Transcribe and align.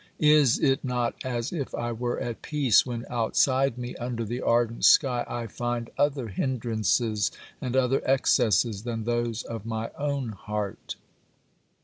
Is 0.17 0.57
it 0.57 0.83
not 0.83 1.13
as 1.23 1.53
if 1.53 1.75
I 1.75 1.91
were 1.91 2.19
at 2.19 2.41
peace, 2.41 2.87
when 2.87 3.05
outside 3.07 3.77
me, 3.77 3.95
under 3.97 4.25
the 4.25 4.41
ardent 4.41 4.83
sky, 4.83 5.23
I 5.27 5.45
find 5.45 5.91
other 5.95 6.29
hindrances 6.29 7.29
and 7.61 7.75
other 7.75 8.01
excesses 8.03 8.81
than 8.81 9.03
those 9.03 9.43
of 9.43 9.63
my 9.63 9.91
own 9.95 10.29
heart 10.29 10.95